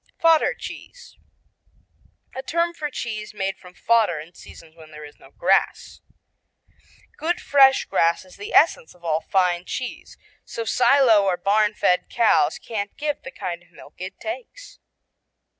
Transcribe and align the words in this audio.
Fodder 0.19 0.55
cheese 0.55 1.15
A 2.33 2.41
term 2.41 2.73
for 2.73 2.89
cheese 2.89 3.35
made 3.35 3.59
from 3.59 3.75
fodder 3.75 4.19
in 4.19 4.33
seasons 4.33 4.75
when 4.75 4.89
there 4.89 5.05
is 5.05 5.19
no 5.19 5.29
grass. 5.29 6.01
Good 7.19 7.39
fresh 7.39 7.85
grass 7.85 8.25
is 8.25 8.35
the 8.35 8.51
essence 8.51 8.95
of 8.95 9.05
all 9.05 9.21
fine 9.21 9.63
cheese, 9.65 10.17
so 10.43 10.65
silo 10.65 11.25
or 11.25 11.37
barn 11.37 11.75
fed 11.75 12.09
cows 12.09 12.57
can't 12.57 12.97
give 12.97 13.21
the 13.21 13.29
kind 13.29 13.61
of 13.61 13.69
milk 13.69 13.93
it 13.99 14.19
takes. 14.19 14.79